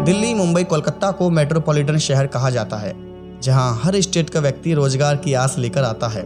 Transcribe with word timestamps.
दिल्ली, 0.00 0.32
मुंबई, 0.34 0.62
कोलकाता 0.64 1.10
को 1.10 1.28
मेट्रोपॉलिटन 1.30 1.96
शहर 1.98 2.26
कहा 2.26 2.50
जाता 2.50 2.76
है, 2.76 2.92
जहाँ 3.42 3.80
हर 3.82 4.00
स्टेट 4.00 4.30
का 4.30 4.40
व्यक्ति 4.40 4.74
रोज़गार 4.74 5.16
की 5.16 5.32
आस 5.34 5.56
लेकर 5.58 5.84
आता 5.84 6.08
है। 6.08 6.22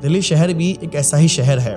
दिल्ली 0.00 0.20
शहर 0.22 0.52
भी 0.52 0.70
एक 0.84 0.94
ऐसा 0.94 1.16
ही 1.16 1.28
शहर 1.28 1.58
है, 1.58 1.76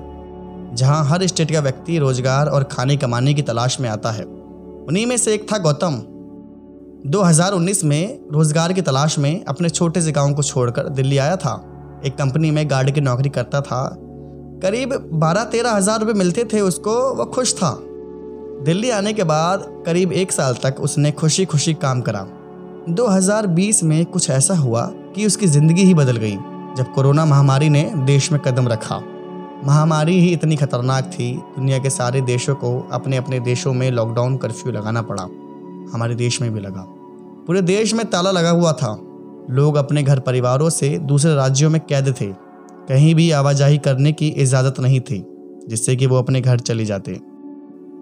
जहाँ 0.75 1.03
हर 1.05 1.25
स्टेट 1.27 1.51
का 1.51 1.59
व्यक्ति 1.59 1.97
रोज़गार 1.97 2.47
और 2.47 2.63
खाने 2.63 2.97
कमाने 2.97 3.33
की 3.33 3.41
तलाश 3.41 3.79
में 3.79 3.89
आता 3.89 4.11
है। 4.11 4.23
उन्हीं 4.23 5.05
में 5.05 5.17
से 5.17 5.33
एक 5.33 5.51
था 5.53 5.57
गौतम। 5.57 6.01
2019 7.11 7.83
में 7.83 8.19
रोज़गार 8.31 8.73
की 8.73 8.81
तलाश 8.81 9.17
में 9.19 9.45
अपने 9.45 9.69
छोटे 9.69 10.01
से 10.01 10.11
गाँव 10.11 10.33
को 10.33 10.43
छोड़कर 10.43 10.89
दिल्ली 10.89 11.17
आया 11.17 11.35
था। 11.35 11.53
एक 12.05 12.15
कंपनी 12.15 12.51
में 12.51 12.69
गार्ड 12.69 12.91
की 12.91 13.01
नौकरी 13.01 13.29
करता 13.29 13.61
था। 13.61 13.83
करीब 14.63 14.93
बारह 15.13 15.43
तेरह 15.43 15.71
हज़ार 15.71 15.99
रुपये 15.99 16.13
मिलते 16.13 16.43
थे 16.43 16.61
उसको, 16.61 16.95
वह 17.13 17.25
खुश 17.25 17.53
था। 17.53 17.71
दिल्ली 18.65 18.89
आने 18.89 19.13
के 19.13 19.23
बाद 19.23 19.65
करीब 19.85 20.11
एक 20.11 20.31
साल 20.31 20.53
तक 20.53 20.75
उसने 20.79 21.11
खुशी 21.11 21.45
खुशी 21.45 21.73
काम 21.73 22.01
करा। 22.01 22.27
2020 22.89 23.83
में 23.83 24.05
कुछ 24.05 24.29
ऐसा 24.29 24.55
हुआ 24.55 24.85
कि 25.15 25.25
उसकी 25.25 25.47
ज़िंदगी 25.47 25.81
ही 25.81 25.93
बदल 25.93 26.17
गई, 26.17 26.35
जब 26.77 26.93
कोरोना 26.95 27.25
महामारी 27.25 27.69
ने 27.69 27.91
देश 27.95 28.31
में 28.31 28.41
कदम 28.41 28.67
रखा। 28.67 28.97
महामारी 29.65 30.19
ही 30.19 30.33
इतनी 30.33 30.55
खतरनाक 30.55 31.03
थी, 31.03 31.37
दुनिया 31.37 31.79
के 31.79 31.89
सारे 31.89 32.21
देशों 32.21 32.55
को 32.55 32.89
अपने 32.91 33.17
अपने 33.17 33.39
देशों 33.39 33.73
में 33.73 33.91
लॉकडाउन 33.91 34.37
कर्फ्यू 34.37 34.71
लगाना 34.71 35.01
पड़ा। 35.01 35.23
हमारे 35.93 36.15
देश 36.15 36.41
में 36.41 36.53
भी 36.53 36.59
लगा। 36.59 36.85
पूरे 37.47 37.61
देश 37.61 37.93
में 37.93 38.05
ताला 38.05 38.31
लगा 38.31 38.49
हुआ 38.49 38.73
था। 38.73 38.93
लोग 39.49 39.75
अपने 39.75 40.03
घर 40.03 40.19
परिवारों 40.19 40.69
से 40.69 40.97
दूसरे 40.97 41.35
राज्यों 41.35 41.69
में 41.69 41.81
कैद 41.81 42.15
थे। 42.21 42.33
कहीं 42.87 43.15
भी 43.15 43.31
आवाजाही 43.31 43.77
करने 43.77 44.11
की 44.11 44.27
इजाज़त 44.27 44.79
नहीं 44.79 44.99
थी, 44.99 45.25
जिससे 45.67 45.95
कि 45.95 46.05
वो 46.05 46.17
अपने 46.17 46.41
घर 46.41 46.59
चले 46.59 46.85
जाते। 46.85 47.36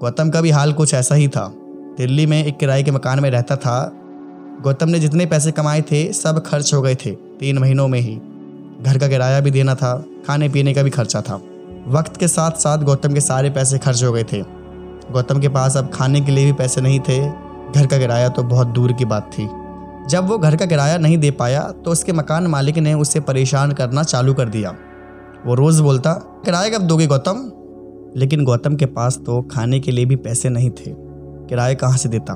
गौतम 0.02 0.30
का 0.30 0.42
भी 0.42 0.50
हाल 0.50 0.74
कुछ 0.74 0.94
ऐसा 0.94 1.16
ही 1.16 1.28
था। 1.28 1.54
दिल्ली 1.98 2.26
में 2.26 2.46
एक 2.46 2.58
किराए 2.58 2.84
के 2.84 2.92
मकान 2.92 3.20
में 3.20 3.30
रहता 3.30 3.56
था। 3.56 3.92
गौतम 4.62 4.90
ने 4.90 5.00
जितने 5.00 5.26
पैसे 5.26 5.52
कमाए 5.52 5.82
थे, 5.82 6.14
सब 6.14 6.44
खर्च 6.46 6.74
हो 6.74 6.82
गए 6.82 6.96
थे, 6.96 7.12
तीन 7.12 7.58
महीनों 7.58 7.88
में 7.88 8.00
ही। 8.00 8.16
घर 8.84 8.98
का 8.98 9.08
किराया 9.08 9.40
भी 9.40 9.52
देना 9.52 9.76
था, 9.76 10.06
खाने 10.28 10.50
पीने 10.50 10.74
का 10.74 10.84
भी 10.84 10.90
खर्चा 10.90 11.22
था। 11.22 11.36
वक्त 11.88 12.18
के 12.18 12.28
साथ 12.28 12.52
साथ 12.52 12.78
गौतम 12.78 13.14
के 13.14 13.22
सारे 13.22 13.50
पैसे 13.50 13.78
खर्च 13.78 14.04
हो 14.04 14.12
गए 14.12 14.24
थे। 14.24 14.42
गौतम 15.12 15.40
के 15.40 15.50
पास 15.50 15.78
अब 15.78 15.92
खाने 15.94 16.22
के 16.22 16.32
लिए 16.32 16.46
भी 16.46 16.54
पैसे 16.54 16.82
नहीं 16.82 17.00
थे। 17.00 17.20
घर 17.76 17.86
का 17.86 17.98
किराया 17.98 18.30
तो 18.30 18.44
बहुत 18.44 18.68
दूर 18.68 18.94
की 18.94 19.06
बात 19.06 19.32
थी। 19.34 19.50
जब 20.10 20.28
वो 20.28 20.38
घर 20.38 20.56
का 20.56 20.66
किराया 20.66 20.98
नहीं 20.98 21.18
दे 21.18 21.32
पाया 21.32 21.62
तो 21.86 21.92
उसके 21.92 22.14
मकान 22.14 22.48
मालिक 22.48 22.78
ने 22.78 22.94
उसे 22.94 23.20
परेशान 23.20 23.72
करना 23.72 24.04
चालू 24.04 24.34
कर 24.34 24.50
दिया। 24.50 24.76
वो 25.46 25.56
रोज़ 25.56 25.82
बोलता, 25.82 26.14
किराया 26.46 26.70
कब 26.70 26.82
दोगे 26.82 27.08
गौतम? 27.08 27.52
लेकिन 28.16 28.44
गौतम 28.46 28.76
के 28.76 28.86
पास 28.88 29.20
तो 29.26 29.42
खाने 29.52 29.80
के 29.80 29.92
लिए 29.92 30.06
भी 30.06 30.16
पैसे 30.18 30.50
नहीं 30.50 30.70
थे। 30.72 30.94
किराए 31.48 31.76
कहाँ 31.76 31.98
से 31.98 32.10
देता? 32.10 32.34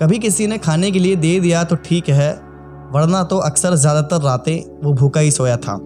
कभी 0.00 0.18
किसी 0.18 0.46
ने 0.46 0.58
खाने 0.58 0.90
के 0.90 0.98
लिए 0.98 1.16
दे 1.16 1.38
दिया 1.40 1.62
तो 1.64 1.76
ठीक 1.78 2.08
है, 2.10 2.32
वरना 2.92 3.22
तो 3.24 3.36
अक्सर 3.38 3.74
ज़्यादातर 3.76 4.22
रातें 4.22 4.82
वो 4.82 4.92
भूखा 4.94 5.20
ही 5.20 5.30
सोया 5.30 5.56
था। 5.58 5.78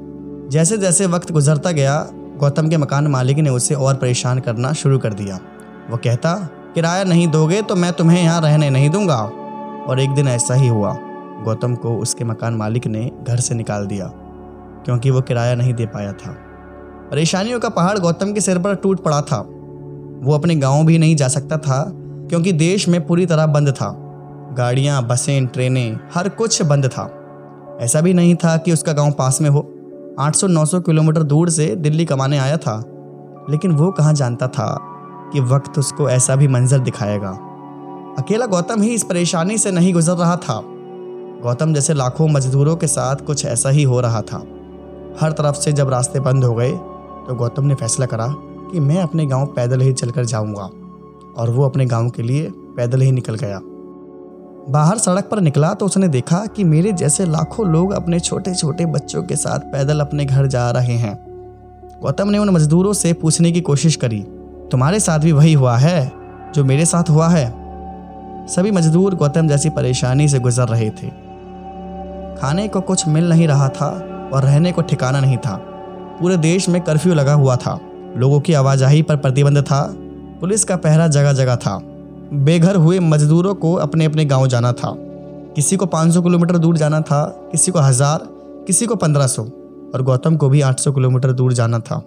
जैसे 0.51 0.79
जैसे 0.79 1.07
वक्त 1.09 1.33
गुजरता 1.33 1.71
गया, 1.73 1.99
गौतम 2.39 2.69
के 2.69 2.77
मकान 2.77 3.07
मालिक 3.07 3.39
ने 3.39 3.51
उसे 3.51 3.75
और 3.75 3.95
परेशान 3.97 4.39
करना 4.41 4.73
शुरू 4.75 4.99
कर 4.99 5.15
दिया। 5.15 5.39
वो 5.91 5.97
कहता, 5.97 6.35
किराया 6.75 7.05
नहीं 7.05 7.27
दोगे 7.29 7.63
तो 7.63 7.75
मैं 7.77 7.93
तुम्हें 7.93 8.23
यहाँ 8.23 8.41
रहने 8.41 8.71
नहीं 8.71 8.91
दूँगा। 8.91 9.23
और 9.83 10.01
एक 10.01 10.11
दिन 10.11 10.29
ऐसा 10.29 10.55
ही 10.55 10.69
हुआ। 10.69 10.95
गौतम 11.45 11.75
को 11.75 11.97
उसके 11.99 12.25
मकान 12.25 12.55
मालिक 12.55 12.87
ने 12.87 13.11
घर 13.23 13.37
से 13.39 13.55
निकाल 13.55 13.87
दिया, 13.87 14.07
क्योंकि 14.85 15.11
वो 15.11 15.21
किराया 15.21 15.55
नहीं 15.55 15.75
दे 15.75 15.87
पाया 15.87 16.13
था। 16.15 16.37
परेशानियों 17.13 17.61
का 17.61 17.69
पहाड़ 17.69 17.99
गौतम 17.99 18.33
के 18.33 18.41
सिर 18.41 18.59
पर 18.59 18.75
टूट 18.75 19.03
पड़ा 19.03 19.21
था। 19.21 19.39
वो 20.23 20.35
अपने 20.35 20.57
गाँव 20.57 20.87
भी 20.87 20.99
नहीं 20.99 21.17
जा 21.17 21.29
सकता 21.29 21.59
था, 21.59 21.93
क्योंकि 22.29 22.53
देश 22.53 22.89
में 22.89 23.07
पूरी 23.07 23.27
तरह 23.27 23.47
बंद 23.47 23.71
था। 23.71 23.95
गाड़ियाँ, 24.59 25.07
बसें, 25.07 25.47
ट्रेनें, 25.47 25.99
हर 26.15 26.29
कुछ 26.29 26.63
बंद 26.63 26.87
था। 26.87 27.11
ऐसा 27.81 28.01
भी 28.01 28.15
नहीं 28.15 28.35
था 28.35 28.57
कि 28.57 28.73
उसका 28.73 28.93
गाँव 28.93 29.13
पास 29.13 29.41
में 29.41 29.51
हो। 29.51 29.75
800-900 30.21 30.81
किलोमीटर 30.81 31.23
दूर 31.23 31.51
से 31.51 31.77
दिल्ली 31.77 32.05
कमाने 32.05 32.39
आया 32.39 32.57
था। 32.57 32.85
लेकिन 33.51 33.73
वो 33.73 33.91
कहाँ 33.91 34.15
जानता 34.15 34.49
था 34.49 34.79
कि 35.33 35.41
वक्त 35.41 35.79
उसको 35.79 36.11
ऐसा 36.11 36.37
भी 36.37 36.49
मंजर 36.49 36.79
दिखाएगा। 36.79 37.31
अकेला 38.19 38.47
गौतम 38.47 38.83
ही 38.83 38.89
इस 38.89 39.05
परेशानी 39.05 39.59
से 39.59 39.71
नहीं 39.71 39.93
गुजर 39.93 40.13
रहा 40.13 40.37
था। 40.37 40.61
गौतम 41.43 41.75
जैसे 41.75 41.95
लाखों 41.95 42.29
मजदूरों 42.29 42.77
के 42.77 42.87
साथ 42.87 43.17
कुछ 43.17 43.47
ऐसा 43.47 43.69
ही 43.69 43.83
हो 43.83 44.01
रहा 44.01 44.21
था। 44.21 44.43
हर 45.21 45.33
तरफ़ 45.33 45.57
से 45.57 45.73
जब 45.73 45.89
रास्ते 45.89 46.21
बंद 46.21 46.45
हो 46.45 46.55
गए 46.55 46.79
तो 47.29 47.35
गौतम 47.35 47.65
ने 47.65 47.75
फैसला 47.75 48.07
करा 48.07 48.27
कि 48.73 48.81
मैं 48.81 48.99
अपने 48.99 49.27
गाँव 49.27 49.47
पैदल 49.47 49.81
ही 49.81 49.93
चलकर 49.93 50.25
जाऊँगा 50.25 50.71
और 51.37 51.51
वो 51.51 51.65
अपने 51.65 51.87
गाँव 51.87 52.11
के 52.11 52.23
लिए 52.23 52.51
पैदल 52.77 53.01
ही 53.01 53.13
निकल 53.13 53.35
गया। 53.35 53.61
बाहर 54.69 54.99
सड़क 54.99 55.29
पर 55.31 55.41
निकला 55.41 55.73
तो 55.75 55.87
उसने 55.87 56.09
देखा 56.09 56.45
कि 56.47 56.65
मेरे 56.65 56.93
जैसे 56.93 57.25
लाखों 57.25 57.67
लोग 57.67 57.93
अपने 57.93 58.21
छोटे 58.21 58.55
छोटे 58.55 58.87
बच्चों 58.87 59.23
के 59.23 59.37
साथ 59.37 59.59
पैदल 59.73 60.01
अपने 60.01 60.25
घर 60.25 60.47
जा 60.47 60.71
रहे 60.71 60.97
हैं। 60.97 61.15
गौतम 62.03 62.29
ने 62.29 62.39
उन 62.39 62.51
मजदूरों 62.51 62.93
से 62.93 63.13
पूछने 63.13 63.53
की 63.53 63.61
कोशिश 63.61 63.97
करी, 63.97 64.21
तुम्हारे 64.71 65.01
साथ 65.01 65.19
भी 65.19 65.33
वही 65.33 65.53
हुआ 65.53 65.77
है 65.77 66.13
जो 66.55 66.65
मेरे 66.65 66.87
साथ 66.87 67.11
हुआ 67.11 67.29
है? 67.29 67.47
सभी 68.49 68.71
मजदूर 68.71 69.15
गौतम 69.15 69.49
जैसी 69.49 69.71
परेशानी 69.71 70.29
से 70.29 70.39
गुजर 70.39 70.69
रहे 70.69 70.91
थे। 70.91 71.09
खाने 72.37 72.69
को 72.69 72.81
कुछ 72.81 73.07
मिल 73.09 73.29
नहीं 73.29 73.49
रहा 73.49 73.69
था 73.69 73.89
और 74.35 74.43
रहने 74.43 74.73
को 74.73 74.83
ठिकाना 74.83 75.21
नहीं 75.21 75.37
था। 75.37 75.61
पूरे 76.23 76.37
देश 76.37 76.69
में 76.69 76.81
कर्फ्यू 76.81 77.15
लगा 77.15 77.33
हुआ 77.33 77.57
था। 77.57 77.81
लोगों 78.17 78.41
की 78.41 78.53
आवाजाही 78.53 79.03
पर 79.03 79.17
प्रतिबंध 79.17 79.59
था। 79.59 79.97
पुलिस 80.41 80.65
का 80.65 80.77
पहरा 80.77 81.09
जगह 81.09 81.33
जगह 81.33 81.57
था। 81.57 81.81
बेघर 82.33 82.77
हुए 82.77 82.99
मजदूरों 82.99 83.55
को 83.55 83.75
अपने 83.75 84.05
अपने 84.05 84.25
गाँव 84.25 84.47
जाना 84.47 84.73
था। 84.73 84.95
किसी 85.57 85.77
को 85.77 85.87
500 85.87 86.23
किलोमीटर 86.23 86.59
दूर 86.59 86.77
जाना 86.77 87.01
था, 87.01 87.49
किसी 87.53 87.73
को 87.73 87.79
हज़ार, 87.79 88.19
किसी 88.67 88.87
को 88.87 88.97
1500 88.97 89.43
और 89.95 90.03
गौतम 90.03 90.37
को 90.37 90.49
भी 90.49 90.61
800 90.61 90.93
किलोमीटर 90.93 91.33
दूर 91.33 91.53
जाना 91.53 91.79
था। 91.79 92.03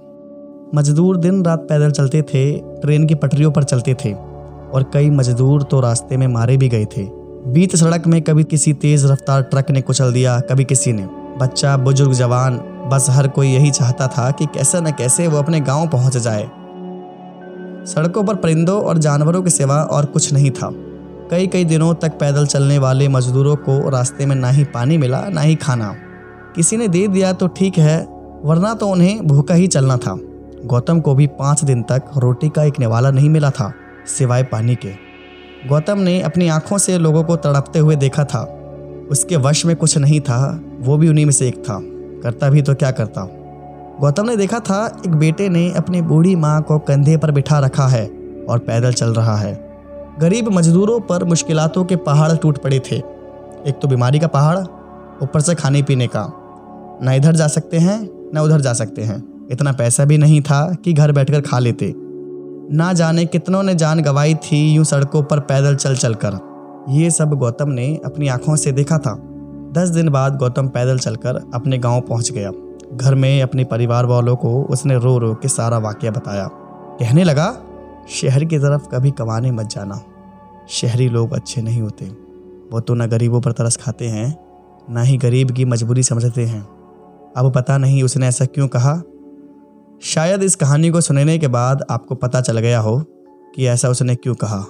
मजदूर 0.75 1.18
दिन 1.18 1.46
रात 1.46 1.59
पैदल 1.59 1.92
चलते 1.92 2.22
थे, 2.22 2.59
ट्रेन 2.59 3.08
की 3.08 3.16
पटरियों 3.16 3.52
पर 3.52 3.64
चलते 3.64 3.94
थे, 3.94 4.14
और 4.14 4.92
कई 4.94 5.09
मजदूर 5.09 5.64
तो 5.64 5.80
रास्ते 5.80 6.18
में 6.18 6.28
मारे 6.28 6.58
भी 6.58 6.70
गए 6.70 6.86
थे। 6.86 7.04
बीच 7.52 7.75
सड़क 7.75 8.08
में 8.08 8.22
कभी 8.22 8.44
किसी 8.44 8.74
तेज 8.74 9.06
रफ्तार 9.06 9.42
ट्रक 9.42 9.72
ने 9.72 9.81
कुचल 9.81 10.14
दिया, 10.14 10.40
कभी 10.40 10.64
किसी 10.64 10.94
ने। 10.94 11.08
बच्चा, 11.42 11.78
बुज़ुर्ग, 11.78 12.14
जवान 12.14 12.59
बस 12.90 13.07
हर 13.09 13.28
कोई 13.28 13.47
यही 13.47 13.72
चाहता 13.72 14.07
था 14.07 14.31
कि 14.31 14.46
कैसे 14.46 14.81
न 14.81 14.91
कैसे 14.91 15.28
वो 15.28 15.38
अपने 15.38 15.59
गाँव 15.59 15.88
पहुँच 15.88 16.18
जाए। 16.18 16.44
सड़कों 17.85 18.23
पर 18.23 18.35
परिंदों 18.35 18.81
और 18.81 18.97
जानवरों 18.97 19.44
के 19.44 19.50
सिवा 19.50 19.75
और 19.75 20.06
कुछ 20.06 20.34
नहीं 20.34 20.51
था। 20.51 20.69
कई 21.31 21.47
कई 21.47 21.66
दिनों 21.66 21.94
तक 21.94 22.09
पैदल 22.09 22.45
चलने 22.45 22.78
वाले 22.78 23.07
मजदूरों 23.07 23.56
को 23.56 23.90
रास्ते 23.90 24.25
में 24.25 24.35
ना 24.35 24.50
ही 24.50 24.63
पानी 24.63 24.97
मिला, 24.97 25.22
ना 25.29 25.41
ही 25.41 25.56
खाना। 25.56 25.95
किसी 26.56 26.78
ने 26.78 26.88
दे 26.88 27.07
दिया 27.07 27.34
तो 27.34 27.47
ठीक 27.47 27.78
है, 27.78 28.07
वरना 28.44 28.74
तो 28.74 28.88
उन्हें 28.88 29.28
भूखा 29.28 29.53
ही 29.53 29.68
चलना 29.68 29.97
था। 29.97 30.18
गौतम 30.66 31.00
को 31.00 31.16
भी 31.16 31.28
पाँच 31.28 31.63
दिन 31.63 31.81
तक 31.81 32.03
रोटी 32.18 32.50
का 32.50 32.63
एक 32.63 32.79
निवाला 32.79 33.12
नहीं 33.12 33.29
मिला 33.29 33.50
था, 33.50 33.74
सिवाय 34.07 34.44
पानी 34.44 34.75
के। 34.75 34.91
गौतम 35.68 36.00
ने 36.00 36.22
अपनी 36.22 36.47
आँखों 36.47 36.78
से 36.78 36.97
लोगों 36.97 37.24
को 37.24 37.35
तड़पते 37.35 37.79
हुए 37.79 37.95
देखा 37.95 38.24
था। 38.24 38.44
उसके 39.12 39.35
वश 39.35 39.66
में 39.66 39.75
कुछ 39.75 39.97
नहीं 39.97 40.19
था, 40.19 40.62
वो 40.79 40.97
भी 40.97 41.09
उन्हीं 41.09 41.25
में 41.25 41.34
से 41.34 41.47
एक 41.47 41.57
था। 41.63 41.81
करता 42.24 42.50
भी 42.50 42.62
तो 42.62 42.76
क्या 42.76 42.92
करता? 42.92 43.22
हूँ 43.22 43.44
गौतम 44.00 44.26
ने 44.26 44.38
देखा 44.38 44.59
था, 44.59 44.86
एक 45.06 45.16
बेटे 45.16 45.50
ने 45.50 45.72
अपनी 45.72 46.02
बूढ़ी 46.02 46.36
माँ 46.36 46.62
को 46.62 46.80
कंधे 46.80 47.18
पर 47.18 47.31
बिठा 47.31 47.59
रखा 47.59 47.88
है 47.88 48.06
और 48.50 48.59
पैदल 48.59 48.94
चल 48.94 49.14
रहा 49.14 49.36
है। 49.36 49.53
गरीब 50.20 50.50
मजदूरों 50.50 51.00
पर 51.00 51.24
मुश्किलातों 51.24 51.86
के 51.86 51.96
पहाड़ 51.96 52.36
टूट 52.36 52.58
पड़े 52.58 52.80
थे। 52.80 52.96
एक 52.96 53.80
तो 53.81 53.88
बीमारी 53.88 54.20
का 54.20 54.28
पहाड़, 54.28 54.59
ऊपर 55.24 55.42
से 55.42 55.56
खाने 55.56 55.81
पीने 55.84 56.08
का। 56.08 56.31
न 57.04 57.14
इधर 57.14 57.36
जा 57.36 57.48
सकते 57.48 57.78
हैं, 57.78 58.09
न 58.36 58.40
उधर 58.40 58.62
जा 58.62 58.74
सकते 58.74 59.04
हैं। 59.04 59.48
इतना 59.52 59.72
पैसा 59.72 60.06
भी 60.06 60.18
नहीं 60.18 60.42
था 60.42 60.75
कि 60.84 60.94
घर 60.94 61.12
बैठकर 61.12 61.42
खा 61.42 61.59
लेते। 61.59 61.94
ना 62.72 62.94
जाने 62.94 63.25
कितनों 63.25 63.63
ने 63.63 63.75
जान 63.75 64.01
गवाई 64.01 64.36
थी 64.36 64.74
यूँ 64.74 64.86
सड़कों 64.86 65.24
पर 65.24 65.39
पैदल 65.39 65.75
चल 65.75 65.95
चल 65.95 66.16
कर 66.16 66.39
ये 66.89 67.12
सब 67.12 67.34
गौतम 67.34 67.69
ने 67.69 68.00
अपनी 68.06 68.28
आँखों 68.28 68.56
से 68.56 68.72
देखा 68.72 68.98
था। 68.98 69.13
दस 69.77 69.89
दिन 69.89 70.10
बाद 70.10 70.38
गौतम 70.38 70.68
पैदल 70.68 71.00
चलकर 71.00 71.51
अपने 71.54 71.77
गाँव 71.77 72.01
पहुँच 72.01 72.31
गया। 72.31 72.51
घर 72.94 73.16
में 73.16 73.42
अपने 73.42 73.63
परिवार 73.63 74.06
वालों 74.06 74.36
को 74.36 74.63
उसने 74.63 74.98
रो 74.98 75.18
रो 75.18 75.36
के 75.36 75.48
सारा 75.48 75.77
वाक्य 75.77 76.12
बताया। 76.12 76.50
कहने 77.00 77.24
लगा, 77.24 77.57
शहर 78.10 78.45
की 78.45 78.60
तरफ़ 78.60 78.88
कभी 78.88 79.12
कमाने 79.12 79.51
मत 79.51 79.66
जाना। 79.66 80.01
शहरी 80.69 81.10
लोग 81.10 81.33
अच्छे 81.33 81.62
नहीं 81.62 81.81
होते। 81.81 82.06
वो 82.74 82.80
तो 82.80 82.94
न 82.94 83.06
गरीबों 83.06 83.42
पर 83.42 83.51
तरस 83.51 83.77
खाते 83.77 84.07
हैं, 84.07 84.45
ना 84.89 85.01
ही 85.01 85.18
गरीब 85.18 85.51
की 85.51 85.66
मजबूरी 85.66 86.04
समझते 86.04 86.45
हैं। 86.45 86.62
अब 87.38 87.54
पता 87.56 87.77
नहीं 87.77 88.04
उसने 88.04 88.27
ऐसा 88.27 88.45
क्यों 88.45 88.68
कहा। 88.68 89.01
शायद 90.01 90.44
इस 90.44 90.56
कहानी 90.56 90.89
को 90.89 91.01
सुनने 91.01 91.38
के 91.38 91.48
बाद 91.48 91.86
आपको 91.89 92.16
पता 92.16 92.42
चल 92.42 92.60
गया 92.60 92.80
हो 92.80 93.04
कि 93.56 93.68
ऐसा 93.68 93.89
उसने 93.89 94.16
क्यों 94.16 94.36
कहा। 94.36 94.66